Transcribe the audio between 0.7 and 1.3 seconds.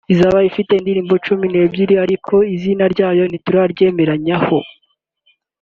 indirimbo